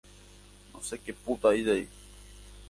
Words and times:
차 0.03 0.79
마실래? 1.29 1.85